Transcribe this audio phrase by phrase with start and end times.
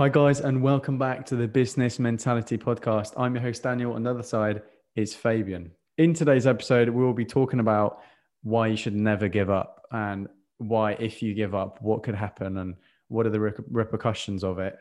[0.00, 3.12] Hi, guys, and welcome back to the Business Mentality Podcast.
[3.18, 3.92] I'm your host, Daniel.
[3.92, 4.62] On the other side
[4.96, 5.72] is Fabian.
[5.98, 8.00] In today's episode, we will be talking about
[8.42, 10.26] why you should never give up and
[10.56, 12.76] why, if you give up, what could happen and
[13.08, 14.78] what are the repercussions of it.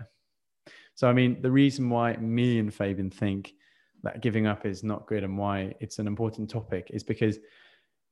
[0.96, 3.56] So, I mean, the reason why me and Fabian think
[4.04, 7.40] that giving up is not good and why it's an important topic is because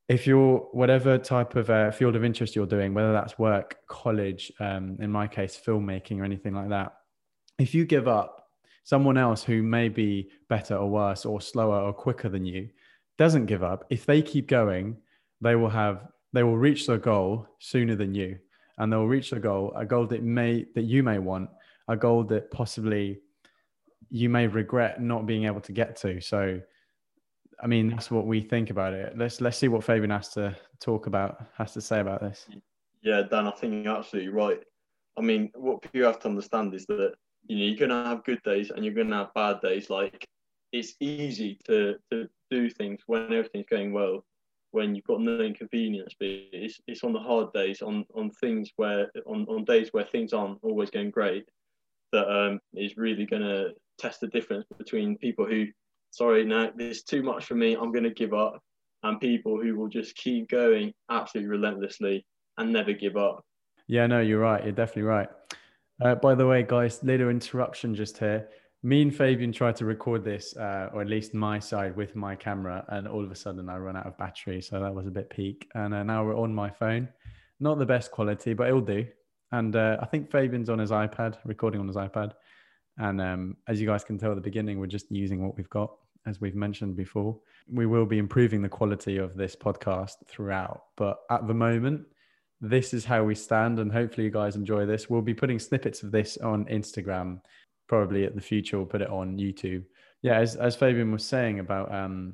[0.09, 4.51] if you're whatever type of uh, field of interest you're doing, whether that's work, college,
[4.59, 6.93] um, in my case, filmmaking or anything like that,
[7.59, 8.47] if you give up,
[8.83, 12.69] someone else who may be better or worse or slower or quicker than you
[13.17, 13.83] doesn't give up.
[13.89, 14.95] If they keep going,
[15.41, 18.37] they will have they will reach their goal sooner than you,
[18.77, 21.49] and they'll reach their goal, a goal that may that you may want,
[21.89, 23.19] a goal that possibly
[24.09, 26.21] you may regret not being able to get to.
[26.21, 26.61] So
[27.61, 29.17] I mean, that's what we think about it.
[29.17, 32.47] Let's let's see what Fabian has to talk about, has to say about this.
[33.01, 34.61] Yeah, Dan, I think you're absolutely right.
[35.17, 37.13] I mean, what you have to understand is that
[37.47, 39.89] you know you're gonna have good days and you're gonna have bad days.
[39.89, 40.27] Like
[40.71, 44.23] it's easy to to do things when everything's going well,
[44.71, 46.13] when you've got no inconvenience.
[46.19, 50.05] But it's it's on the hard days, on on things where on on days where
[50.05, 51.45] things aren't always going great,
[52.11, 55.65] that um is really gonna test the difference between people who
[56.17, 57.75] sorry, no, this is too much for me.
[57.75, 58.59] I'm going to give up.
[59.03, 62.25] And people who will just keep going absolutely relentlessly
[62.57, 63.45] and never give up.
[63.87, 64.63] Yeah, no, you're right.
[64.63, 65.29] You're definitely right.
[66.03, 68.49] Uh, by the way, guys, little interruption just here.
[68.83, 72.35] Me and Fabian tried to record this, uh, or at least my side, with my
[72.35, 74.61] camera, and all of a sudden I ran out of battery.
[74.61, 75.69] So that was a bit peak.
[75.75, 77.07] And uh, now we're on my phone.
[77.59, 79.05] Not the best quality, but it'll do.
[79.51, 82.33] And uh, I think Fabian's on his iPad, recording on his iPad.
[82.97, 85.69] And um, as you guys can tell at the beginning, we're just using what we've
[85.69, 85.91] got,
[86.27, 87.39] as we've mentioned before.
[87.71, 90.83] We will be improving the quality of this podcast throughout.
[90.95, 92.05] But at the moment,
[92.61, 93.79] this is how we stand.
[93.79, 95.09] And hopefully, you guys enjoy this.
[95.09, 97.41] We'll be putting snippets of this on Instagram.
[97.87, 99.83] Probably at the future, we'll put it on YouTube.
[100.21, 102.33] Yeah, as, as Fabian was saying about um,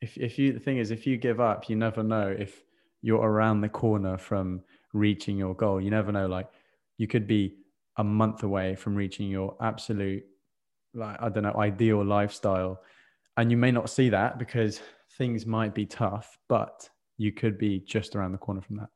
[0.00, 2.62] if, if you, the thing is, if you give up, you never know if
[3.02, 5.80] you're around the corner from reaching your goal.
[5.80, 6.48] You never know, like,
[6.98, 7.56] you could be
[7.96, 10.24] a month away from reaching your absolute
[10.94, 12.80] like i don't know ideal lifestyle.
[13.36, 14.80] And you may not see that because
[15.16, 18.88] things might be tough but you could be just around the corner from that.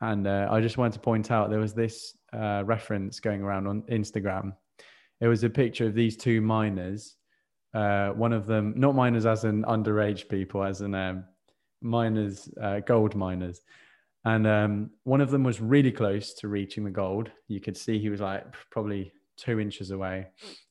[0.00, 3.66] And uh, i just wanted to point out there was this uh, reference going around
[3.66, 4.52] on instagram.
[5.20, 7.16] It was a picture of these two miners
[7.74, 11.24] uh, one of them not miners as in underage people as in um,
[11.82, 13.60] miners uh, gold miners.
[14.24, 17.30] And um, one of them was really close to reaching the gold.
[17.46, 20.26] You could see he was like probably two inches away.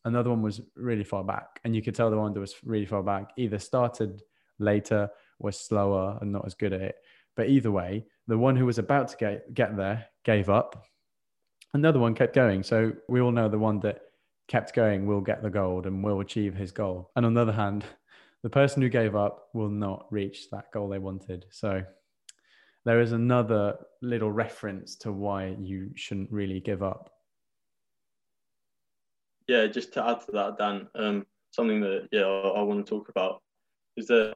[0.06, 1.60] Another one was really far back.
[1.64, 4.22] And you could tell the one that was really far back either started
[4.60, 6.96] later, was slower, and not as good at it.
[7.36, 10.86] But either way, the one who was about to get, get there gave up.
[11.74, 12.64] Another one kept going.
[12.64, 14.02] So we all know the one that
[14.48, 17.12] kept going will get the gold and will achieve his goal.
[17.16, 17.86] And on the other hand,
[18.44, 21.46] the person who gave up will not reach that goal they wanted.
[21.52, 21.84] So
[22.86, 27.12] there is another little reference to why you shouldn't really give up.
[29.48, 32.90] Yeah, just to add to that, Dan, um, something that yeah I, I want to
[32.90, 33.42] talk about
[33.96, 34.36] is that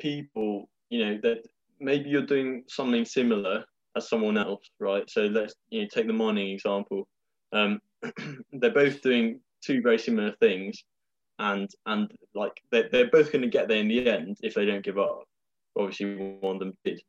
[0.00, 1.46] people, you know, that
[1.80, 3.64] maybe you're doing something similar
[3.96, 5.08] as someone else, right?
[5.08, 7.06] So let's you know take the mining example.
[7.52, 7.80] Um,
[8.52, 10.82] they're both doing two very similar things,
[11.38, 14.64] and and like they're, they're both going to get there in the end if they
[14.64, 15.24] don't give up.
[15.78, 17.00] Obviously, one of them did,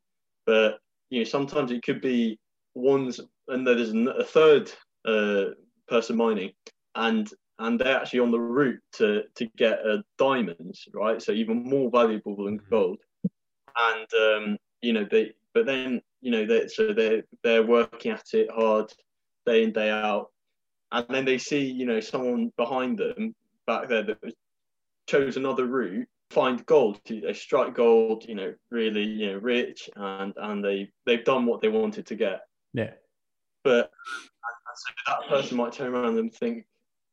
[0.46, 0.80] but
[1.10, 2.38] you know sometimes it could be
[2.76, 4.72] one's and there's a third
[5.06, 5.46] uh,
[5.88, 6.52] person mining
[6.96, 11.64] and and they're actually on the route to to get uh, diamonds right so even
[11.64, 12.70] more valuable than mm-hmm.
[12.70, 13.00] gold
[13.78, 18.34] and um, you know they but then you know they so they they're working at
[18.34, 18.92] it hard
[19.46, 20.32] day in day out
[20.92, 23.36] and then they see you know someone behind them
[23.68, 24.18] back there that
[25.08, 27.00] chose another route find gold.
[27.08, 31.62] They strike gold, you know, really, you know, rich, and and they they've done what
[31.62, 32.42] they wanted to get.
[32.74, 32.92] Yeah.
[33.64, 33.92] But
[34.76, 36.66] so that person might turn around and think,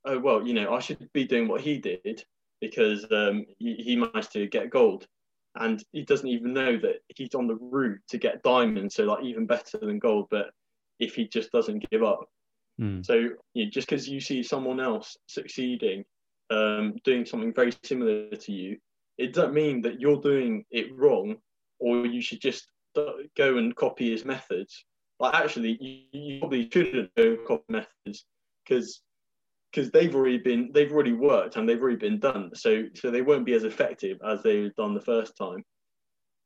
[0.05, 2.25] oh well, you know, I should be doing what he did
[2.61, 5.06] because um, he, he managed to get gold,
[5.56, 9.25] and he doesn't even know that he's on the route to get diamonds, so like
[9.25, 10.29] even better than gold.
[10.31, 10.50] But
[10.99, 12.26] if he just doesn't give up,
[12.81, 13.05] mm.
[13.05, 16.05] so you know, just because you see someone else succeeding,
[16.50, 18.76] um, doing something very similar to you,
[19.19, 21.37] it doesn't mean that you're doing it wrong
[21.79, 24.85] or you should just go and copy his methods.
[25.19, 28.25] Like actually, you, you probably shouldn't go and copy methods
[28.64, 29.02] because
[29.70, 32.50] because they've already been they've already worked and they've already been done.
[32.55, 35.64] So so they won't be as effective as they've done the first time.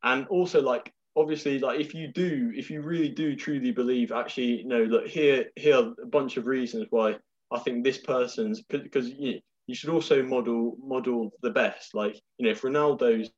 [0.03, 4.63] And also like obviously like if you do if you really do truly believe actually
[4.63, 7.17] you know look here here are a bunch of reasons why
[7.55, 11.95] I think this person's because you, you should also model model the best.
[11.95, 13.31] Like you know, if Ronaldo's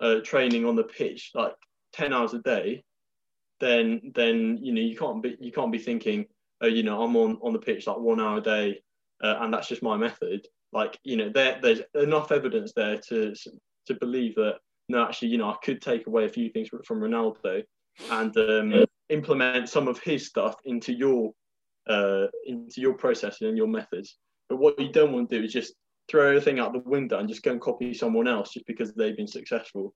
[0.00, 1.54] uh, training on the pitch like
[1.92, 2.84] ten hours a day,
[3.60, 6.26] then then you know you can't be you can't be thinking,
[6.60, 8.80] oh, you know, I'm on on the pitch like one hour a day,
[9.22, 10.46] uh, and that's just my method.
[10.72, 13.34] Like you know, there there's enough evidence there to
[13.86, 14.58] to believe that
[14.88, 17.62] no, actually, you know, I could take away a few things from Ronaldo
[18.10, 21.32] and um, implement some of his stuff into your
[21.88, 24.16] uh, into your processing and your methods.
[24.48, 25.74] But what you don't want to do is just
[26.08, 29.16] throw everything out the window and just go and copy someone else just because they've
[29.16, 29.94] been successful.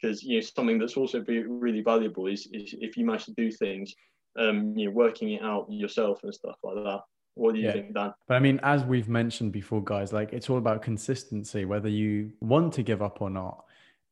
[0.00, 3.32] Because you know something that's also be really valuable is, is if you manage to
[3.32, 3.94] do things,
[4.38, 7.00] um, you know, working it out yourself and stuff like that.
[7.36, 7.72] What do you yeah.
[7.72, 8.12] think, Dan?
[8.26, 11.64] But I mean, as we've mentioned before, guys, like it's all about consistency.
[11.64, 13.64] Whether you want to give up or not,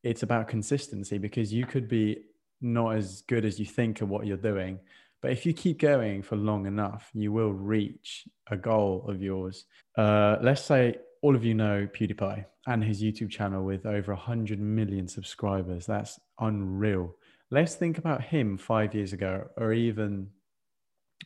[0.03, 2.23] it's about consistency because you could be
[2.61, 4.79] not as good as you think at what you're doing
[5.25, 9.65] but if you keep going for long enough, you will reach a goal of yours.
[9.97, 14.59] Uh, let's say all of you know PewDiePie and his YouTube channel with over 100
[14.59, 15.87] million subscribers.
[15.87, 17.15] That's unreal.
[17.49, 20.29] Let's think about him five years ago, or even,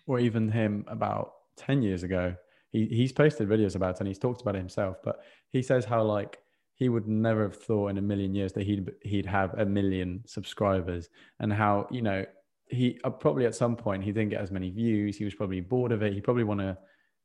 [0.07, 2.35] or even him about 10 years ago.
[2.71, 5.21] He, he's posted videos about it and he's talked about it himself, but
[5.51, 6.39] he says how like
[6.75, 10.23] he would never have thought in a million years that he'd he'd have a million
[10.25, 11.09] subscribers
[11.39, 12.25] and how you know
[12.69, 15.17] he uh, probably at some point he didn't get as many views.
[15.17, 16.13] He was probably bored of it.
[16.13, 16.77] He probably want to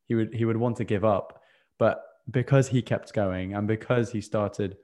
[0.07, 1.41] he would he would want to give up,
[1.79, 4.77] but because he kept going and because he started,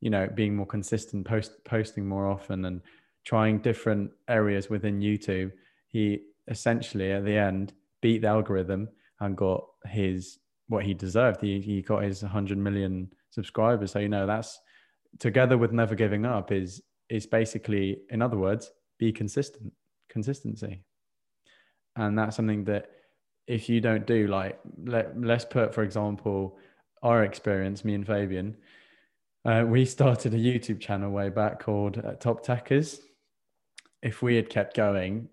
[0.00, 2.80] you know, being more consistent, post posting more often and
[3.24, 5.52] trying different areas within YouTube,
[5.88, 7.72] he essentially at the end
[8.04, 8.86] beat the algorithm
[9.20, 11.40] and got his what he deserved.
[11.40, 13.92] He he got his 100 million subscribers.
[13.92, 14.60] So you know that's
[15.18, 19.72] together with never giving up is is basically in other words be consistent
[20.10, 20.82] consistency.
[21.96, 22.90] And that's something that
[23.46, 26.58] if you don't do, like, let, let's put, for example,
[27.02, 28.56] our experience, me and Fabian,
[29.44, 32.98] uh, we started a YouTube channel way back called uh, Top Techers.
[34.02, 35.28] If we had kept going,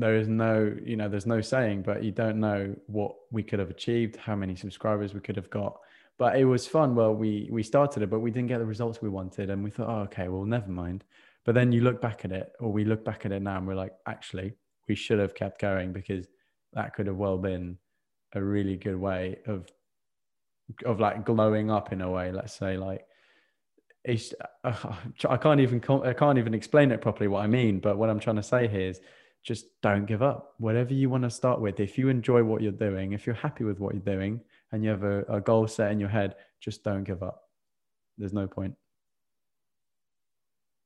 [0.00, 3.58] there is no, you know, there's no saying, but you don't know what we could
[3.58, 5.78] have achieved, how many subscribers we could have got.
[6.18, 6.94] But it was fun.
[6.94, 9.70] Well, we we started it, but we didn't get the results we wanted, and we
[9.70, 11.04] thought, oh, okay, well, never mind.
[11.44, 13.66] But then you look back at it, or we look back at it now and
[13.66, 14.54] we're like, actually,
[14.88, 16.26] we should have kept going because
[16.74, 17.78] that could have well been
[18.34, 19.66] a really good way of
[20.84, 22.32] of like glowing up in a way.
[22.32, 23.06] Let's say like
[24.04, 24.94] it's uh,
[25.28, 27.80] I can't even I can't even explain it properly what I mean.
[27.80, 29.00] But what I'm trying to say here is
[29.42, 30.54] just don't give up.
[30.58, 33.64] Whatever you want to start with, if you enjoy what you're doing, if you're happy
[33.64, 34.40] with what you're doing,
[34.72, 37.42] and you have a, a goal set in your head, just don't give up.
[38.18, 38.74] There's no point.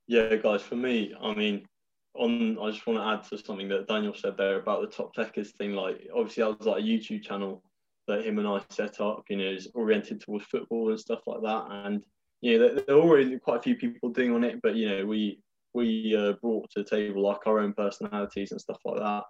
[0.06, 1.66] Yeah, guys, for me, I mean,
[2.14, 5.14] on I just want to add to something that Daniel said there about the top
[5.14, 5.72] techers thing.
[5.72, 7.62] Like, obviously, that was like a YouTube channel
[8.06, 9.24] that him and I set up.
[9.28, 11.66] You know, is oriented towards football and stuff like that.
[11.70, 12.04] And
[12.40, 14.88] you know, there, there are already quite a few people doing on it, but you
[14.88, 15.40] know, we
[15.74, 19.24] we uh, brought to the table like our own personalities and stuff like that.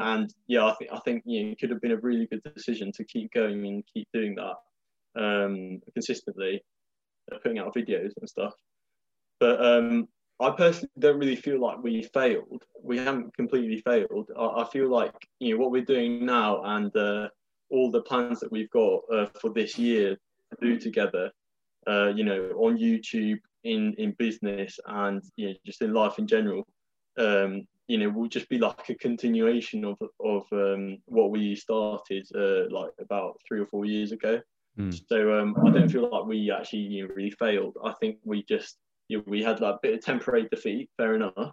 [0.00, 2.42] And yeah, I think I think you know, it could have been a really good
[2.54, 6.62] decision to keep going and keep doing that um, consistently,
[7.32, 8.54] uh, putting out videos and stuff.
[9.40, 10.08] But um,
[10.40, 12.62] I personally don't really feel like we failed.
[12.82, 14.30] We haven't completely failed.
[14.38, 17.28] I, I feel like you know what we're doing now and uh,
[17.70, 20.16] all the plans that we've got uh, for this year
[20.50, 21.30] to do together.
[21.86, 26.26] Uh, you know, on YouTube, in in business, and you know, just in life in
[26.26, 26.66] general.
[27.18, 32.26] Um, you know, will just be like a continuation of of um, what we started
[32.34, 34.40] uh, like about three or four years ago.
[34.78, 35.00] Mm.
[35.08, 37.76] So um, I don't feel like we actually you know, really failed.
[37.84, 38.76] I think we just
[39.08, 41.52] you know, we had like a bit of temporary defeat, fair enough.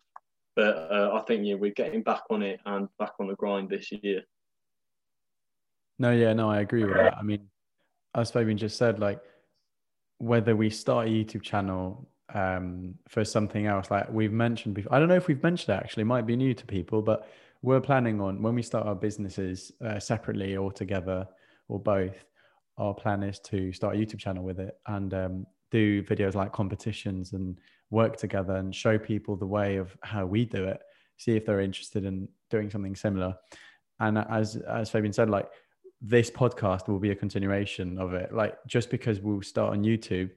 [0.55, 3.69] But uh, I think you we're getting back on it and back on the grind
[3.69, 4.21] this year.
[5.97, 7.17] No, yeah, no, I agree with that.
[7.17, 7.47] I mean,
[8.13, 9.21] as Fabian just said, like
[10.17, 14.99] whether we start a YouTube channel um, for something else, like we've mentioned before, I
[14.99, 17.27] don't know if we've mentioned it actually, it might be new to people, but
[17.61, 21.27] we're planning on when we start our businesses uh, separately or together
[21.67, 22.25] or both.
[22.77, 26.51] Our plan is to start a YouTube channel with it, and um, do videos like
[26.51, 30.81] competitions and work together and show people the way of how we do it
[31.17, 33.35] see if they're interested in doing something similar
[33.99, 35.49] and as as fabian said like
[36.07, 38.33] this podcast will be a continuation of it.
[38.33, 40.29] Like just because we'll start on youtube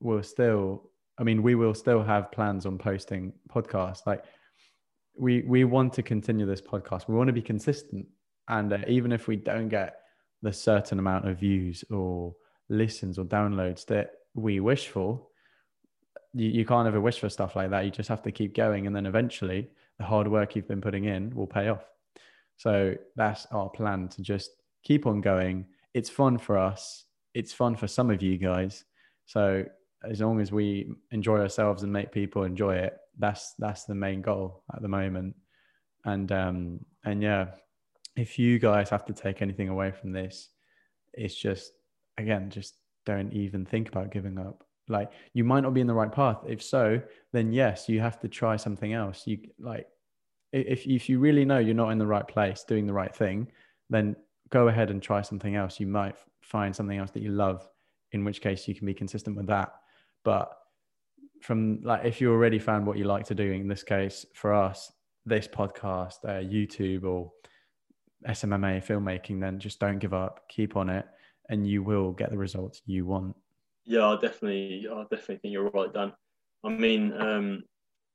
[0.00, 4.06] we'll still i mean we will still have plans on posting podcasts.
[4.06, 4.24] Like
[5.18, 7.08] we we want to continue this podcast.
[7.08, 8.06] We want to be consistent.
[8.48, 10.00] And uh, even if we don't get
[10.42, 12.34] the certain amount of views or
[12.68, 15.26] listens or downloads that we wish for
[16.34, 17.84] you, you can't ever wish for stuff like that.
[17.84, 18.86] You just have to keep going.
[18.86, 21.84] And then eventually the hard work you've been putting in will pay off.
[22.56, 24.50] So that's our plan to just
[24.86, 25.66] keep on going.
[25.94, 27.06] It's fun for us.
[27.34, 28.84] It's fun for some of you guys.
[29.24, 29.64] So
[30.08, 34.22] as long as we enjoy ourselves and make people enjoy it, that's that's the main
[34.22, 35.34] goal at the moment.
[36.04, 37.46] And um and yeah,
[38.14, 40.50] if you guys have to take anything away from this,
[41.12, 41.72] it's just
[42.16, 42.74] again, just
[43.04, 44.62] don't even think about giving up.
[44.88, 46.38] Like you might not be in the right path.
[46.46, 47.02] If so,
[47.32, 49.26] then yes, you have to try something else.
[49.26, 49.88] You like
[50.52, 53.48] if if you really know you're not in the right place, doing the right thing,
[53.90, 54.14] then
[54.50, 55.80] go ahead and try something else.
[55.80, 57.68] You might find something else that you love,
[58.12, 59.72] in which case you can be consistent with that.
[60.24, 60.50] But
[61.42, 64.54] from like if you already found what you like to do, in this case for
[64.54, 64.92] us,
[65.24, 67.32] this podcast, uh, YouTube, or
[68.28, 70.48] SMMA filmmaking, then just don't give up.
[70.48, 71.06] Keep on it,
[71.48, 73.36] and you will get the results you want.
[73.84, 76.12] Yeah, I definitely, I definitely think you're right, Dan.
[76.64, 77.62] I mean, um,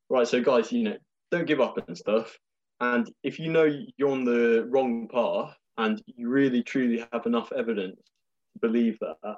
[0.09, 0.27] right.
[0.27, 0.97] So, guys, you know,
[1.31, 2.37] don't give up and stuff.
[2.81, 7.51] And if you know you're on the wrong path and you really truly have enough
[7.51, 7.99] evidence
[8.53, 9.37] to believe that,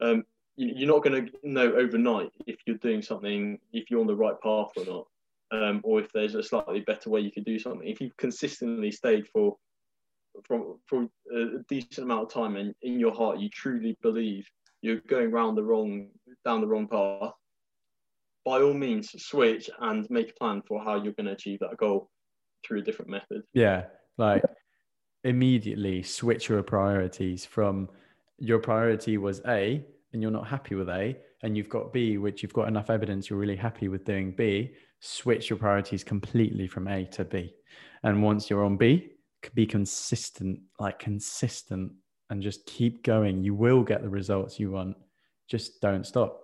[0.00, 0.24] um,
[0.56, 4.38] you're not going to know overnight if you're doing something, if you're on the right
[4.42, 5.06] path or not,
[5.50, 7.88] um, or if there's a slightly better way you could do something.
[7.88, 9.56] If you've consistently stayed for
[10.44, 14.46] from for a decent amount of time and in your heart you truly believe
[14.80, 16.08] you're going round the wrong
[16.44, 17.34] down the wrong path
[18.44, 21.76] by all means switch and make a plan for how you're going to achieve that
[21.76, 22.08] goal
[22.66, 23.84] through a different method yeah
[24.16, 24.42] like
[25.24, 27.88] immediately switch your priorities from
[28.38, 32.42] your priority was a and you're not happy with a and you've got b which
[32.42, 36.86] you've got enough evidence you're really happy with doing b switch your priorities completely from
[36.86, 37.52] a to b.
[38.04, 39.10] And once you're on b
[39.54, 41.92] be consistent like consistent
[42.30, 43.42] and just keep going.
[43.42, 44.96] You will get the results you want.
[45.48, 46.40] Just don't stop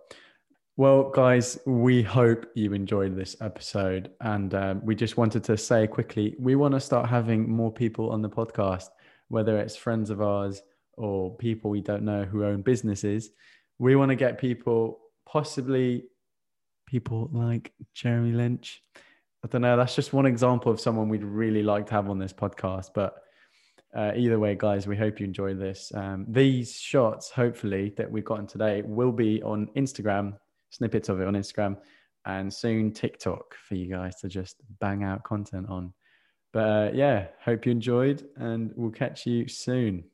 [0.79, 4.13] well, guys, we hope you enjoyed this episode.
[4.21, 8.11] And um, we just wanted to say quickly we want to start having more people
[8.11, 8.87] on the podcast,
[9.27, 10.63] whether it's friends of ours
[10.97, 13.31] or people we don't know who own businesses.
[13.81, 16.05] We want to get people, possibly
[16.87, 18.81] people like Jeremy Lynch.
[19.45, 19.77] I don't know.
[19.77, 22.91] That's just one example of someone we'd really like to have on this podcast.
[22.95, 23.17] But
[23.97, 25.91] uh, either way, guys, we hope you enjoyed this.
[25.93, 30.35] Um, these shots, hopefully, that we've gotten today will be on Instagram
[30.71, 31.77] snippets of it on Instagram
[32.25, 35.93] and soon TikTok for you guys to just bang out content on.
[36.53, 40.05] But uh, yeah, hope you enjoyed and we'll catch you soon.